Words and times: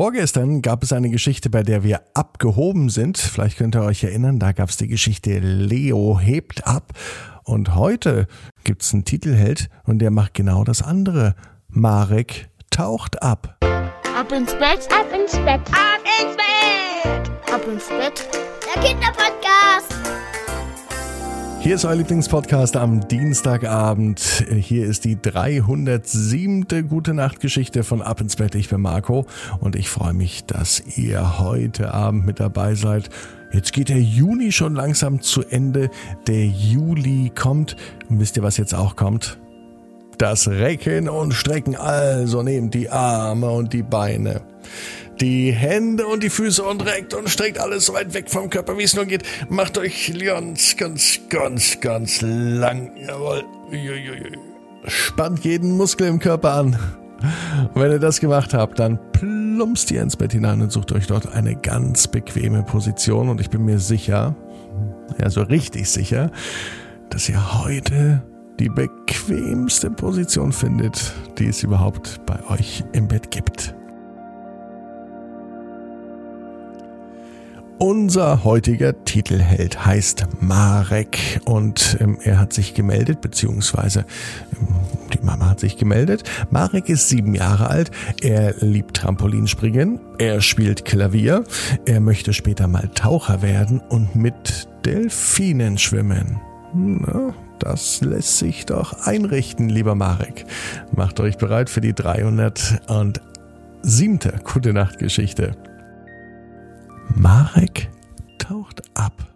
Vorgestern 0.00 0.62
gab 0.62 0.82
es 0.82 0.94
eine 0.94 1.10
Geschichte, 1.10 1.50
bei 1.50 1.62
der 1.62 1.84
wir 1.84 2.00
abgehoben 2.14 2.88
sind. 2.88 3.18
Vielleicht 3.18 3.58
könnt 3.58 3.76
ihr 3.76 3.82
euch 3.82 4.02
erinnern, 4.02 4.38
da 4.38 4.52
gab 4.52 4.70
es 4.70 4.78
die 4.78 4.88
Geschichte 4.88 5.40
Leo 5.40 6.18
hebt 6.18 6.66
ab. 6.66 6.94
Und 7.44 7.74
heute 7.74 8.26
gibt 8.64 8.80
es 8.80 8.94
einen 8.94 9.04
Titelheld 9.04 9.68
und 9.84 9.98
der 9.98 10.10
macht 10.10 10.32
genau 10.32 10.64
das 10.64 10.80
andere. 10.80 11.34
Marek 11.68 12.48
taucht 12.70 13.22
ab. 13.22 13.58
Ab 13.62 14.32
ins 14.32 14.54
Bett, 14.54 14.88
ab 14.90 15.06
ins 15.14 15.32
Bett, 15.32 15.60
ab 15.70 16.00
ins 16.18 16.34
Bett, 16.34 17.52
ab 17.52 17.62
ins 17.70 17.88
Bett. 17.88 18.26
Der 18.74 18.82
Kinderpodcast. 18.82 19.69
Hier 21.70 21.76
ist 21.76 21.84
euer 21.84 21.94
Lieblingspodcast 21.94 22.76
am 22.76 23.06
Dienstagabend. 23.06 24.44
Hier 24.50 24.86
ist 24.86 25.04
die 25.04 25.22
307. 25.22 26.66
Gute 26.88 27.14
Nacht 27.14 27.38
Geschichte 27.38 27.84
von 27.84 28.02
Ab 28.02 28.20
ins 28.20 28.34
Bett. 28.34 28.56
Ich 28.56 28.68
bin 28.68 28.80
Marco 28.80 29.24
und 29.60 29.76
ich 29.76 29.88
freue 29.88 30.12
mich, 30.12 30.44
dass 30.46 30.82
ihr 30.96 31.38
heute 31.38 31.94
Abend 31.94 32.26
mit 32.26 32.40
dabei 32.40 32.74
seid. 32.74 33.08
Jetzt 33.52 33.72
geht 33.72 33.88
der 33.88 34.02
Juni 34.02 34.50
schon 34.50 34.74
langsam 34.74 35.20
zu 35.22 35.44
Ende. 35.44 35.90
Der 36.26 36.44
Juli 36.44 37.30
kommt. 37.32 37.76
Und 38.08 38.18
wisst 38.18 38.36
ihr, 38.36 38.42
was 38.42 38.56
jetzt 38.56 38.74
auch 38.74 38.96
kommt? 38.96 39.38
Das 40.18 40.48
Recken 40.48 41.08
und 41.08 41.34
Strecken. 41.34 41.76
Also 41.76 42.42
nehmt 42.42 42.74
die 42.74 42.90
Arme 42.90 43.48
und 43.48 43.72
die 43.72 43.84
Beine 43.84 44.40
die 45.20 45.52
Hände 45.52 46.06
und 46.06 46.22
die 46.22 46.30
Füße 46.30 46.62
und 46.62 46.84
reckt 46.84 47.14
und 47.14 47.28
streckt 47.28 47.58
alles 47.58 47.86
so 47.86 47.94
weit 47.94 48.14
weg 48.14 48.30
vom 48.30 48.48
Körper, 48.48 48.78
wie 48.78 48.84
es 48.84 48.94
nur 48.94 49.04
geht. 49.04 49.22
Macht 49.48 49.76
euch 49.78 50.12
ganz, 50.18 50.76
ganz, 50.76 51.20
ganz, 51.28 51.80
ganz 51.80 52.22
lang. 52.22 52.92
Jawohl. 53.06 53.44
Spannt 54.86 55.44
jeden 55.44 55.76
Muskel 55.76 56.08
im 56.08 56.18
Körper 56.18 56.54
an. 56.54 56.78
Wenn 57.74 57.92
ihr 57.92 57.98
das 57.98 58.20
gemacht 58.20 58.54
habt, 58.54 58.78
dann 58.78 58.98
plumpst 59.12 59.90
ihr 59.90 60.02
ins 60.02 60.16
Bett 60.16 60.32
hinein 60.32 60.62
und 60.62 60.72
sucht 60.72 60.92
euch 60.92 61.06
dort 61.06 61.32
eine 61.34 61.54
ganz 61.54 62.08
bequeme 62.08 62.62
Position. 62.62 63.28
Und 63.28 63.40
ich 63.40 63.50
bin 63.50 63.64
mir 63.64 63.78
sicher, 63.78 64.34
ja 65.20 65.28
so 65.28 65.42
richtig 65.42 65.90
sicher, 65.90 66.30
dass 67.10 67.28
ihr 67.28 67.62
heute 67.62 68.22
die 68.58 68.70
bequemste 68.70 69.90
Position 69.90 70.52
findet, 70.52 71.12
die 71.38 71.48
es 71.48 71.62
überhaupt 71.62 72.24
bei 72.24 72.42
euch 72.48 72.84
im 72.92 73.08
Bett 73.08 73.30
gibt. 73.30 73.74
Unser 77.82 78.44
heutiger 78.44 79.06
Titelheld 79.06 79.86
heißt 79.86 80.26
Marek 80.42 81.40
und 81.46 81.96
ähm, 81.98 82.18
er 82.22 82.38
hat 82.38 82.52
sich 82.52 82.74
gemeldet, 82.74 83.22
beziehungsweise 83.22 84.04
ähm, 84.52 84.68
die 85.14 85.24
Mama 85.24 85.48
hat 85.48 85.60
sich 85.60 85.78
gemeldet. 85.78 86.24
Marek 86.50 86.90
ist 86.90 87.08
sieben 87.08 87.34
Jahre 87.34 87.70
alt, 87.70 87.90
er 88.20 88.54
liebt 88.60 88.98
Trampolinspringen, 88.98 89.98
er 90.18 90.42
spielt 90.42 90.84
Klavier, 90.84 91.44
er 91.86 92.00
möchte 92.00 92.34
später 92.34 92.68
mal 92.68 92.90
Taucher 92.94 93.40
werden 93.40 93.80
und 93.88 94.14
mit 94.14 94.68
Delfinen 94.84 95.78
schwimmen. 95.78 96.38
Na, 96.74 97.32
das 97.60 98.02
lässt 98.02 98.36
sich 98.36 98.66
doch 98.66 99.06
einrichten, 99.06 99.70
lieber 99.70 99.94
Marek. 99.94 100.44
Macht 100.94 101.18
euch 101.18 101.38
bereit 101.38 101.70
für 101.70 101.80
die 101.80 101.94
307. 101.94 103.14
Gute 104.44 104.74
Nacht 104.74 104.98
Geschichte. 104.98 105.56
Marek 107.16 107.90
taucht 108.38 108.82
ab. 108.94 109.34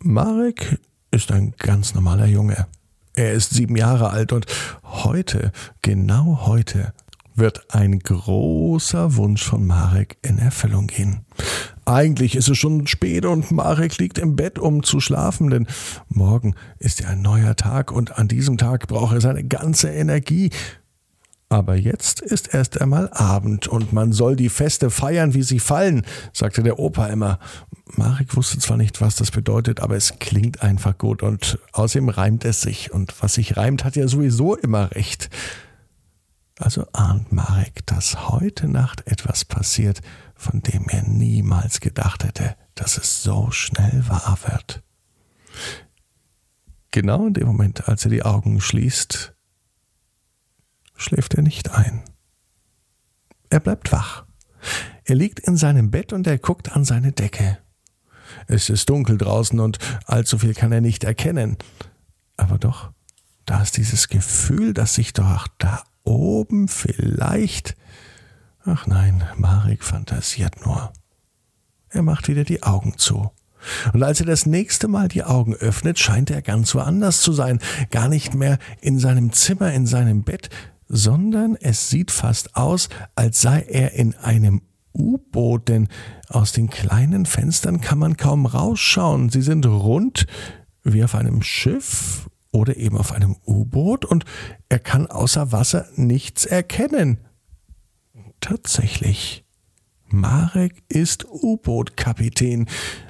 Marek 0.00 0.78
ist 1.10 1.32
ein 1.32 1.54
ganz 1.58 1.94
normaler 1.94 2.26
Junge. 2.26 2.66
Er 3.14 3.32
ist 3.32 3.54
sieben 3.54 3.76
Jahre 3.76 4.10
alt 4.10 4.32
und 4.32 4.46
heute, 4.82 5.52
genau 5.82 6.46
heute, 6.46 6.92
wird 7.34 7.74
ein 7.74 7.98
großer 7.98 9.16
Wunsch 9.16 9.44
von 9.44 9.66
Marek 9.66 10.18
in 10.22 10.38
Erfüllung 10.38 10.86
gehen. 10.86 11.24
Eigentlich 11.84 12.34
ist 12.34 12.48
es 12.48 12.58
schon 12.58 12.86
spät 12.86 13.24
und 13.24 13.52
Marek 13.52 13.98
liegt 13.98 14.18
im 14.18 14.34
Bett, 14.34 14.58
um 14.58 14.82
zu 14.82 14.98
schlafen, 14.98 15.50
denn 15.50 15.66
morgen 16.08 16.54
ist 16.78 17.00
ja 17.00 17.08
ein 17.08 17.22
neuer 17.22 17.54
Tag 17.54 17.92
und 17.92 18.18
an 18.18 18.26
diesem 18.26 18.58
Tag 18.58 18.88
braucht 18.88 19.14
er 19.14 19.20
seine 19.20 19.44
ganze 19.44 19.90
Energie. 19.90 20.50
Aber 21.56 21.74
jetzt 21.74 22.20
ist 22.20 22.52
erst 22.52 22.82
einmal 22.82 23.08
Abend 23.14 23.66
und 23.66 23.90
man 23.90 24.12
soll 24.12 24.36
die 24.36 24.50
Feste 24.50 24.90
feiern, 24.90 25.32
wie 25.32 25.42
sie 25.42 25.58
fallen, 25.58 26.04
sagte 26.34 26.62
der 26.62 26.78
Opa 26.78 27.06
immer. 27.06 27.38
Marek 27.86 28.36
wusste 28.36 28.58
zwar 28.58 28.76
nicht, 28.76 29.00
was 29.00 29.16
das 29.16 29.30
bedeutet, 29.30 29.80
aber 29.80 29.96
es 29.96 30.18
klingt 30.18 30.62
einfach 30.62 30.98
gut 30.98 31.22
und 31.22 31.58
außerdem 31.72 32.10
reimt 32.10 32.44
es 32.44 32.60
sich 32.60 32.92
und 32.92 33.14
was 33.22 33.32
sich 33.32 33.56
reimt, 33.56 33.84
hat 33.84 33.96
ja 33.96 34.06
sowieso 34.06 34.54
immer 34.54 34.90
recht. 34.94 35.30
Also 36.58 36.84
ahnt 36.92 37.32
Marek, 37.32 37.86
dass 37.86 38.28
heute 38.28 38.68
Nacht 38.68 39.06
etwas 39.06 39.46
passiert, 39.46 40.02
von 40.34 40.60
dem 40.60 40.90
er 40.90 41.04
niemals 41.04 41.80
gedacht 41.80 42.22
hätte, 42.24 42.54
dass 42.74 42.98
es 42.98 43.22
so 43.22 43.50
schnell 43.50 44.04
wahr 44.08 44.36
wird. 44.46 44.82
Genau 46.90 47.28
in 47.28 47.32
dem 47.32 47.46
Moment, 47.46 47.88
als 47.88 48.04
er 48.04 48.10
die 48.10 48.24
Augen 48.24 48.60
schließt, 48.60 49.35
schläft 50.96 51.34
er 51.34 51.42
nicht 51.42 51.72
ein. 51.72 52.02
Er 53.50 53.60
bleibt 53.60 53.92
wach. 53.92 54.24
Er 55.04 55.14
liegt 55.14 55.40
in 55.40 55.56
seinem 55.56 55.90
Bett 55.90 56.12
und 56.12 56.26
er 56.26 56.38
guckt 56.38 56.72
an 56.72 56.84
seine 56.84 57.12
Decke. 57.12 57.58
Es 58.48 58.68
ist 58.68 58.88
dunkel 58.90 59.18
draußen 59.18 59.60
und 59.60 59.78
allzu 60.06 60.38
viel 60.38 60.54
kann 60.54 60.72
er 60.72 60.80
nicht 60.80 61.04
erkennen. 61.04 61.56
Aber 62.36 62.58
doch, 62.58 62.90
da 63.44 63.62
ist 63.62 63.76
dieses 63.76 64.08
Gefühl, 64.08 64.74
dass 64.74 64.94
sich 64.94 65.12
doch 65.12 65.46
da 65.58 65.84
oben 66.02 66.68
vielleicht. 66.68 67.76
Ach 68.64 68.86
nein, 68.86 69.22
Marek 69.36 69.84
fantasiert 69.84 70.66
nur. 70.66 70.92
Er 71.88 72.02
macht 72.02 72.28
wieder 72.28 72.44
die 72.44 72.62
Augen 72.64 72.98
zu. 72.98 73.30
Und 73.92 74.02
als 74.02 74.20
er 74.20 74.26
das 74.26 74.46
nächste 74.46 74.88
Mal 74.88 75.08
die 75.08 75.24
Augen 75.24 75.54
öffnet, 75.54 75.98
scheint 75.98 76.30
er 76.30 76.42
ganz 76.42 76.74
woanders 76.74 77.20
zu 77.20 77.32
sein, 77.32 77.60
gar 77.90 78.08
nicht 78.08 78.34
mehr 78.34 78.58
in 78.80 78.98
seinem 78.98 79.32
Zimmer, 79.32 79.72
in 79.72 79.86
seinem 79.86 80.22
Bett, 80.22 80.50
sondern 80.88 81.56
es 81.56 81.90
sieht 81.90 82.10
fast 82.10 82.56
aus, 82.56 82.88
als 83.14 83.40
sei 83.40 83.60
er 83.62 83.92
in 83.92 84.14
einem 84.16 84.62
U-Boot, 84.96 85.68
denn 85.68 85.88
aus 86.28 86.52
den 86.52 86.70
kleinen 86.70 87.26
Fenstern 87.26 87.80
kann 87.80 87.98
man 87.98 88.16
kaum 88.16 88.46
rausschauen. 88.46 89.28
Sie 89.28 89.42
sind 89.42 89.66
rund 89.66 90.26
wie 90.84 91.04
auf 91.04 91.14
einem 91.14 91.42
Schiff 91.42 92.28
oder 92.52 92.76
eben 92.76 92.96
auf 92.96 93.12
einem 93.12 93.36
U-Boot 93.46 94.04
und 94.04 94.24
er 94.68 94.78
kann 94.78 95.06
außer 95.06 95.52
Wasser 95.52 95.86
nichts 95.96 96.46
erkennen. 96.46 97.18
Tatsächlich. 98.40 99.44
Marek 100.08 100.84
ist 100.88 101.26
U-Boot-Kapitän 101.26 102.66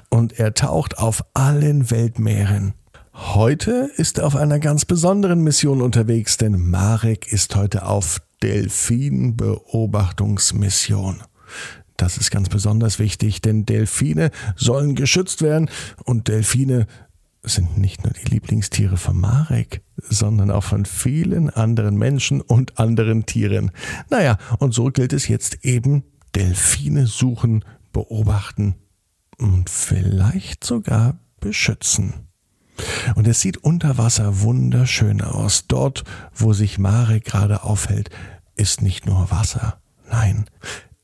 und 0.08 0.38
er 0.38 0.54
taucht 0.54 0.98
auf 0.98 1.22
allen 1.34 1.91
Weltmeeren. 1.91 2.75
Heute 3.19 3.91
ist 3.97 4.19
er 4.19 4.27
auf 4.27 4.37
einer 4.37 4.59
ganz 4.59 4.84
besonderen 4.84 5.43
Mission 5.43 5.81
unterwegs, 5.81 6.37
denn 6.37 6.69
Marek 6.71 7.32
ist 7.32 7.56
heute 7.56 7.87
auf 7.87 8.21
Delfinbeobachtungsmission. 8.43 11.22
Das 11.97 12.19
ist 12.19 12.31
ganz 12.31 12.50
besonders 12.50 12.99
wichtig, 12.99 13.41
denn 13.41 13.65
Delfine 13.65 14.31
sollen 14.55 14.94
geschützt 14.94 15.41
werden 15.41 15.71
und 16.05 16.28
Delfine 16.28 16.87
sind 17.43 17.78
nicht 17.78 18.05
nur 18.05 18.12
die 18.12 18.31
Lieblingstiere 18.31 18.99
von 18.99 19.16
Marek, 19.16 19.81
sondern 19.97 20.50
auch 20.50 20.65
von 20.65 20.84
vielen 20.84 21.49
anderen 21.49 21.97
Menschen 21.97 22.43
und 22.43 22.78
anderen 22.78 23.25
Tieren. 23.25 23.71
Naja, 24.10 24.37
und 24.59 24.75
so 24.75 24.88
gilt 24.88 25.15
es 25.15 25.26
jetzt 25.26 25.65
eben, 25.65 26.05
Delfine 26.34 27.06
suchen, 27.06 27.65
beobachten 27.94 28.75
und 29.38 29.71
vielleicht 29.71 30.65
sogar 30.65 31.19
beschützen. 31.41 32.25
Und 33.14 33.26
es 33.26 33.41
sieht 33.41 33.59
unter 33.59 33.98
Wasser 33.98 34.41
wunderschön 34.41 35.20
aus. 35.22 35.66
Dort, 35.69 36.04
wo 36.34 36.53
sich 36.53 36.78
Marek 36.78 37.25
gerade 37.25 37.62
aufhält, 37.62 38.10
ist 38.56 38.82
nicht 38.82 39.06
nur 39.06 39.31
Wasser. 39.31 39.78
Nein, 40.10 40.47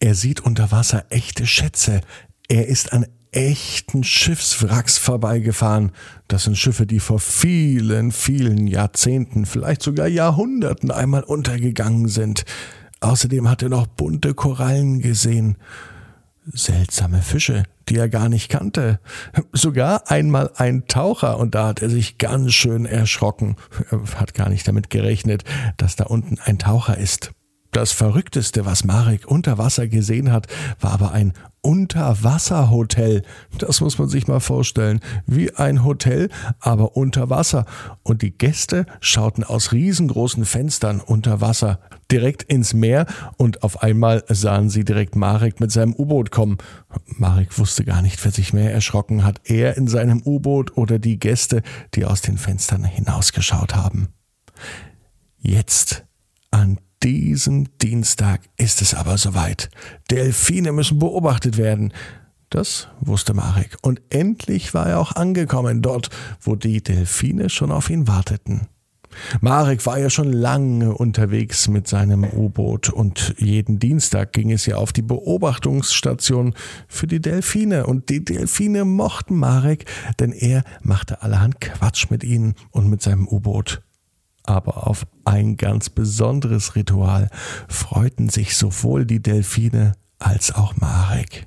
er 0.01 0.15
sieht 0.15 0.41
unter 0.41 0.71
Wasser 0.71 1.05
echte 1.11 1.47
Schätze. 1.47 2.01
Er 2.49 2.67
ist 2.67 2.93
an 2.93 3.07
echten 3.31 4.05
Schiffswracks 4.05 4.99
vorbeigefahren. 4.99 5.93
Das 6.29 6.45
sind 6.45 6.59
Schiffe, 6.59 6.87
die 6.87 7.01
vor 7.01 7.19
vielen, 7.19 8.13
vielen 8.13 8.67
Jahrzehnten, 8.67 9.47
vielleicht 9.47 9.83
sogar 9.83 10.07
Jahrhunderten 10.07 10.91
einmal 10.91 11.23
untergegangen 11.23 12.09
sind. 12.09 12.45
Außerdem 13.01 13.49
hat 13.49 13.63
er 13.63 13.69
noch 13.69 13.87
bunte 13.87 14.35
Korallen 14.35 15.01
gesehen 15.01 15.57
seltsame 16.47 17.23
Fische, 17.23 17.65
die 17.89 17.97
er 17.97 18.09
gar 18.09 18.29
nicht 18.29 18.49
kannte. 18.49 19.01
Sogar 19.53 20.11
einmal 20.11 20.51
ein 20.57 20.87
Taucher 20.87 21.39
und 21.39 21.55
da 21.55 21.69
hat 21.69 21.83
er 21.83 21.91
sich 21.91 22.19
ganz 22.19 22.53
schön 22.53 22.87
erschrocken. 22.87 23.57
Er 23.91 24.21
hat 24.21 24.35
gar 24.35 24.49
nicht 24.49 24.67
damit 24.67 24.91
gerechnet, 24.91 25.45
dass 25.77 25.97
da 25.97 26.05
unten 26.05 26.39
ein 26.45 26.59
Taucher 26.59 26.97
ist. 26.97 27.33
Das 27.73 27.91
Verrückteste, 27.91 28.67
was 28.67 28.85
Marek 28.85 29.27
unter 29.27 29.57
Wasser 29.57 29.89
gesehen 29.89 30.31
hat, 30.31 30.47
war 30.79 30.93
aber 30.93 31.13
ein 31.13 31.33
Unterwasserhotel. 31.63 33.23
Das 33.57 33.81
muss 33.81 33.99
man 33.99 34.09
sich 34.09 34.29
mal 34.29 34.41
vorstellen. 34.41 35.01
Wie 35.27 35.55
ein 35.55 35.83
Hotel, 35.83 36.29
aber 36.61 36.99
unter 36.99 37.31
Wasser. 37.31 37.65
Und 38.03 38.21
die 38.21 38.37
Gäste 38.37 38.85
schauten 39.01 39.43
aus 39.43 39.73
riesengroßen 39.73 40.45
Fenstern 40.45 41.01
unter 41.01 41.41
Wasser 41.41 41.81
direkt 42.11 42.43
ins 42.43 42.75
Meer 42.75 43.07
und 43.39 43.63
auf 43.63 43.83
einmal 43.83 44.23
sahen 44.29 44.69
sie 44.69 44.85
direkt 44.85 45.17
Marek 45.17 45.59
mit 45.59 45.73
seinem 45.73 45.95
U-Boot 45.95 46.31
kommen. 46.31 46.59
Marek 47.07 47.59
wusste 47.59 47.87
gar 47.87 48.03
nicht, 48.03 48.23
wer 48.23 48.33
sich 48.33 48.53
mehr 48.53 48.75
erschrocken 48.75 49.25
hat. 49.25 49.41
Er 49.45 49.79
in 49.79 49.89
seinem 49.89 50.21
U-Boot 50.23 50.77
oder 50.77 50.99
die 50.99 51.19
Gäste, 51.19 51.63
die 51.95 52.05
aus 52.05 52.21
den 52.21 52.37
Fenstern 52.37 52.85
hinausgeschaut 52.85 53.75
haben. 53.75 54.09
Jetzt, 55.39 56.05
an 56.51 56.79
diesem 57.03 57.67
Dienstag 57.79 58.43
ist 58.57 58.83
es 58.83 58.95
aber 58.95 59.19
soweit. 59.19 59.71
Delfine 60.11 60.73
müssen 60.73 60.99
beobachtet 60.99 61.57
werden. 61.57 61.93
Das 62.51 62.89
wusste 63.01 63.35
Marek. 63.35 63.77
Und 63.83 64.03
endlich 64.11 64.75
war 64.75 64.87
er 64.87 65.01
auch 65.01 65.13
angekommen 65.13 65.83
dort, 65.83 66.11
wo 66.41 66.55
die 66.55 66.83
Delfine 66.83 67.49
schon 67.49 67.73
auf 67.73 67.89
ihn 67.91 68.07
warteten. 68.07 68.69
Marek 69.41 69.85
war 69.87 69.99
ja 69.99 70.11
schon 70.11 70.33
lange 70.33 70.95
unterwegs 70.95 71.69
mit 71.69 71.87
seinem 71.87 72.25
U-Boot 72.25 72.89
und 72.89 73.35
jeden 73.39 73.79
Dienstag 73.79 74.33
ging 74.33 74.51
es 74.51 74.67
ja 74.67 74.77
auf 74.77 74.93
die 74.93 75.03
Beobachtungsstation 75.03 76.55
für 76.89 77.07
die 77.07 77.21
Delfine 77.21 77.87
und 77.87 78.09
die 78.09 78.25
Delfine 78.25 78.85
mochten 78.85 79.37
Marek, 79.37 79.85
denn 80.19 80.33
er 80.33 80.65
machte 80.83 81.23
allerhand 81.23 81.61
Quatsch 81.61 82.11
mit 82.11 82.25
ihnen 82.25 82.55
und 82.71 82.89
mit 82.89 83.03
seinem 83.03 83.29
U-Boot 83.29 83.83
aber 84.45 84.87
auf 84.87 85.07
ein 85.25 85.57
ganz 85.57 85.89
besonderes 85.91 86.75
Ritual 86.75 87.29
freuten 87.69 88.29
sich 88.29 88.57
sowohl 88.57 89.07
die 89.07 89.23
Delfine 89.23 89.93
als 90.19 90.55
auch 90.55 90.77
Marek. 90.77 91.47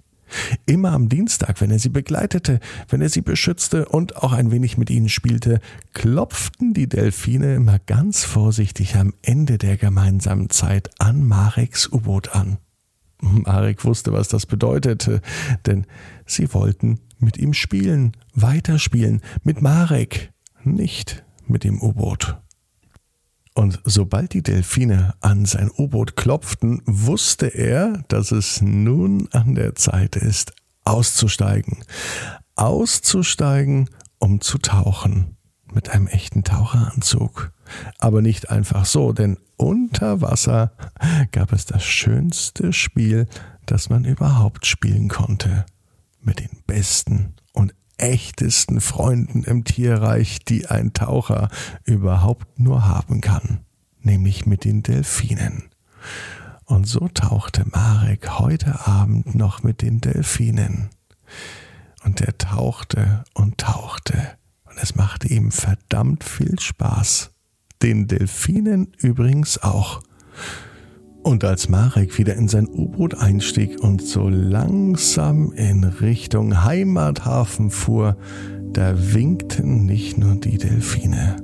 Immer 0.65 0.91
am 0.91 1.07
Dienstag, 1.07 1.61
wenn 1.61 1.71
er 1.71 1.79
sie 1.79 1.89
begleitete, 1.89 2.59
wenn 2.89 3.01
er 3.01 3.09
sie 3.09 3.21
beschützte 3.21 3.85
und 3.87 4.17
auch 4.17 4.33
ein 4.33 4.51
wenig 4.51 4.77
mit 4.77 4.89
ihnen 4.89 5.09
spielte, 5.09 5.59
klopften 5.93 6.73
die 6.73 6.89
Delfine 6.89 7.55
immer 7.55 7.79
ganz 7.79 8.23
vorsichtig 8.23 8.95
am 8.95 9.13
Ende 9.21 9.57
der 9.57 9.77
gemeinsamen 9.77 10.49
Zeit 10.49 10.89
an 10.99 11.25
Mareks 11.25 11.87
U-Boot 11.91 12.35
an. 12.35 12.57
Marek 13.21 13.85
wusste, 13.85 14.13
was 14.13 14.27
das 14.27 14.45
bedeutete, 14.45 15.21
denn 15.65 15.85
sie 16.25 16.53
wollten 16.53 16.99
mit 17.19 17.37
ihm 17.37 17.53
spielen, 17.53 18.11
weiterspielen, 18.33 19.21
mit 19.43 19.61
Marek, 19.61 20.31
nicht 20.63 21.23
mit 21.47 21.63
dem 21.63 21.81
U-Boot. 21.81 22.37
Und 23.55 23.79
sobald 23.85 24.33
die 24.33 24.43
Delfine 24.43 25.15
an 25.21 25.45
sein 25.45 25.71
U-Boot 25.75 26.17
klopften, 26.17 26.81
wusste 26.85 27.47
er, 27.47 28.03
dass 28.09 28.31
es 28.31 28.61
nun 28.61 29.29
an 29.31 29.55
der 29.55 29.75
Zeit 29.75 30.17
ist, 30.17 30.53
auszusteigen. 30.83 31.85
Auszusteigen, 32.55 33.89
um 34.19 34.41
zu 34.41 34.57
tauchen. 34.57 35.37
Mit 35.73 35.89
einem 35.89 36.07
echten 36.07 36.43
Taucheranzug. 36.43 37.53
Aber 37.97 38.21
nicht 38.21 38.49
einfach 38.49 38.85
so, 38.85 39.13
denn 39.13 39.37
unter 39.55 40.21
Wasser 40.21 40.73
gab 41.31 41.53
es 41.53 41.65
das 41.65 41.83
schönste 41.83 42.73
Spiel, 42.73 43.25
das 43.65 43.89
man 43.89 44.03
überhaupt 44.03 44.65
spielen 44.65 45.07
konnte. 45.07 45.65
Mit 46.21 46.39
den 46.39 46.61
besten 46.67 47.35
echtesten 47.97 48.81
Freunden 48.81 49.43
im 49.43 49.63
Tierreich, 49.63 50.39
die 50.45 50.67
ein 50.67 50.93
Taucher 50.93 51.49
überhaupt 51.83 52.59
nur 52.59 52.87
haben 52.87 53.21
kann, 53.21 53.59
nämlich 54.01 54.45
mit 54.45 54.63
den 54.63 54.83
Delfinen. 54.83 55.69
Und 56.65 56.87
so 56.87 57.07
tauchte 57.07 57.65
Marek 57.71 58.39
heute 58.39 58.87
Abend 58.87 59.35
noch 59.35 59.63
mit 59.63 59.81
den 59.81 60.01
Delfinen. 60.01 60.89
Und 62.03 62.21
er 62.21 62.37
tauchte 62.37 63.23
und 63.33 63.57
tauchte, 63.59 64.37
und 64.65 64.77
es 64.81 64.95
machte 64.95 65.27
ihm 65.27 65.51
verdammt 65.51 66.23
viel 66.23 66.59
Spaß. 66.59 67.31
Den 67.81 68.07
Delfinen 68.07 68.93
übrigens 68.97 69.61
auch. 69.61 70.01
Und 71.25 71.43
als 71.43 71.69
Marek 71.69 72.19
wieder 72.19 72.35
in 72.35 72.47
sein 72.47 72.67
U-Boot 72.67 73.15
einstieg 73.15 73.79
und 73.81 74.03
so 74.03 74.29
langsam 74.29 75.51
in 75.53 75.83
Richtung 75.83 76.63
Heimathafen 76.63 77.71
fuhr, 77.71 78.15
da 78.71 78.93
winkten 78.95 79.87
nicht 79.87 80.19
nur 80.19 80.35
die 80.35 80.59
Delfine. 80.59 81.37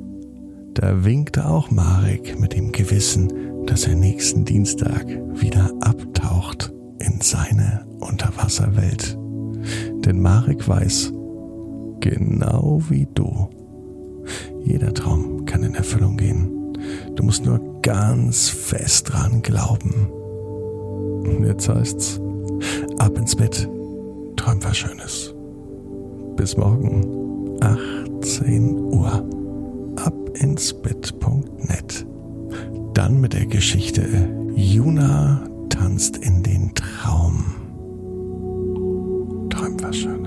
Da 0.75 1.03
winkte 1.03 1.47
auch 1.47 1.71
Marek 1.71 2.39
mit 2.39 2.53
dem 2.53 2.71
Gewissen, 2.71 3.65
dass 3.65 3.87
er 3.87 3.95
nächsten 3.95 4.45
Dienstag 4.45 5.07
wieder 5.33 5.71
abtaucht 5.81 6.71
in 6.99 7.19
seine 7.19 7.83
Unterwasserwelt. 8.01 9.17
Denn 10.05 10.21
Marek 10.21 10.67
weiß, 10.67 11.11
genau 12.01 12.83
wie 12.87 13.07
du, 13.15 13.49
jeder 14.63 14.93
Traum 14.93 15.43
kann 15.47 15.63
in 15.63 15.73
Erfüllung 15.73 16.17
gehen. 16.17 16.50
Du 17.15 17.23
musst 17.23 17.45
nur 17.45 17.59
ganz 17.81 18.49
fest 18.49 19.11
dran 19.11 19.41
glauben. 19.41 20.07
Jetzt 21.45 21.69
heißt's, 21.69 22.19
ab 22.99 23.17
ins 23.17 23.35
Bett, 23.35 23.67
träum 24.35 24.63
was 24.63 24.77
Schönes. 24.77 25.33
Bis 26.35 26.57
morgen, 26.57 27.57
18 27.61 28.93
Uhr, 28.93 29.23
abinsbett.net. 29.97 32.05
Dann 32.93 33.21
mit 33.21 33.33
der 33.33 33.45
Geschichte 33.45 34.05
Juna 34.55 35.47
tanzt 35.69 36.17
in 36.17 36.43
den 36.43 36.73
Traum. 36.73 37.45
Träum 39.49 39.77
was 39.81 39.95
Schönes. 39.95 40.20